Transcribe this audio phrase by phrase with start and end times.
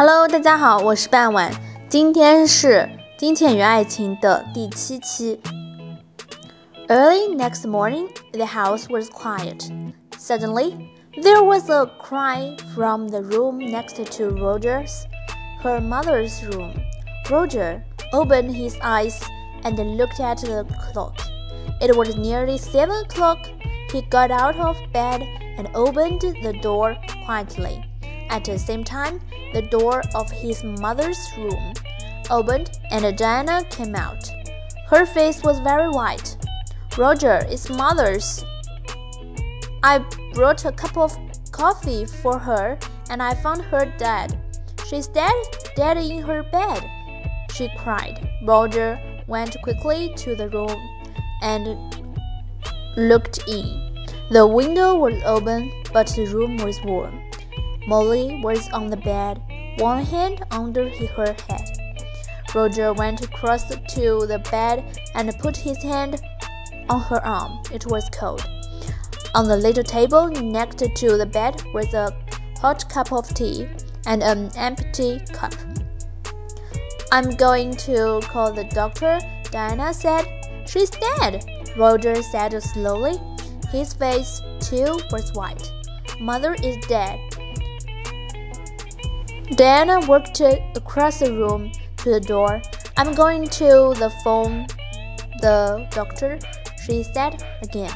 [0.00, 1.50] Hello，大家好，我是半晚，
[1.88, 2.88] 今天是《
[3.18, 5.40] 金钱与爱情》的第七期。
[6.88, 9.70] Early next morning, the house was quiet.
[10.18, 10.74] Suddenly,
[11.22, 15.06] there was a cry from the room next to Roger's,
[15.62, 16.74] her mother's room.
[17.30, 17.82] Roger
[18.12, 19.20] opened his eyes
[19.62, 21.14] and looked at the clock.
[21.80, 23.38] It was nearly seven o'clock.
[23.92, 25.22] He got out of bed
[25.58, 27.82] and opened the door quietly.
[28.28, 29.20] At the same time,
[29.53, 31.73] the door of his mother's room
[32.29, 34.31] opened and Diana came out.
[34.87, 36.37] Her face was very white.
[36.97, 38.43] Roger, it's mother's.
[39.83, 39.99] I
[40.33, 41.17] brought a cup of
[41.51, 42.77] coffee for her
[43.09, 44.39] and I found her dead.
[44.87, 45.33] She's dead,
[45.75, 46.83] dead in her bed,
[47.53, 48.27] she cried.
[48.43, 50.75] Roger went quickly to the room
[51.41, 51.95] and
[52.97, 54.05] looked in.
[54.31, 57.21] The window was open, but the room was warm.
[57.87, 59.41] Molly was on the bed,
[59.77, 61.77] one hand under her head.
[62.53, 66.21] Roger went across to the bed and put his hand
[66.89, 67.59] on her arm.
[67.71, 68.45] It was cold.
[69.33, 72.13] On the little table next to the bed was a
[72.59, 73.67] hot cup of tea
[74.05, 75.53] and an empty cup.
[77.13, 79.19] I'm going to call the doctor,
[79.51, 80.25] Diana said.
[80.67, 81.45] She's dead,
[81.77, 83.19] Roger said slowly.
[83.69, 85.71] His face, too, was white.
[86.19, 87.19] Mother is dead,
[89.55, 90.39] Diana walked
[90.75, 92.61] across the room to the door.
[92.97, 94.65] I'm going to the phone
[95.41, 96.39] the doctor,
[96.85, 97.91] she said again.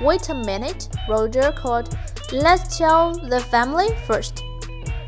[0.00, 1.96] Wait a minute, Roger called.
[2.32, 4.44] Let's tell the family first.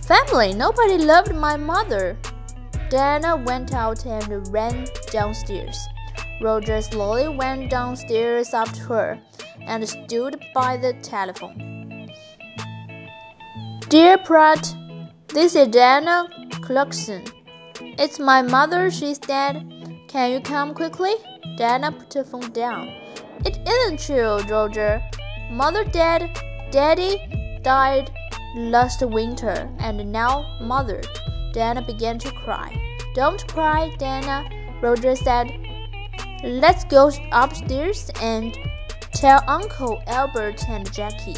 [0.02, 2.16] Family, nobody loved my mother.
[2.88, 5.78] Diana went out and ran downstairs.
[6.40, 9.20] Roger slowly went downstairs after her
[9.60, 12.08] and stood by the telephone.
[13.88, 14.74] Dear Pratt,
[15.32, 16.28] this is Diana
[16.62, 17.24] Clarkson.
[17.80, 19.64] It's my mother, she's dead.
[20.08, 21.14] Can you come quickly?
[21.56, 22.88] Diana put the phone down.
[23.44, 25.00] It isn't true, Roger.
[25.50, 26.36] Mother dead,
[26.70, 28.10] daddy died
[28.56, 31.00] last winter, and now mother.
[31.52, 32.70] Diana began to cry.
[33.14, 34.48] Don't cry, Diana,
[34.82, 35.48] Roger said.
[36.42, 38.56] Let's go upstairs and
[39.12, 41.36] tell Uncle Albert and Jackie.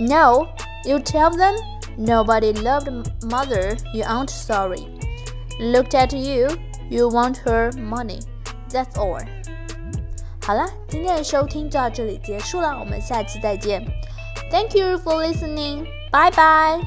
[0.00, 1.56] No, you tell them
[1.97, 2.89] Nobody loved
[3.25, 4.87] mother, you aren't sorry.
[5.59, 6.47] Looked at you,
[6.89, 8.19] you want her money.
[8.69, 9.21] That's all.
[10.41, 13.85] 好了，今天的收听就到这里结束了，我们下期再见。
[14.49, 15.85] Thank you for listening.
[16.11, 16.81] Bye bye.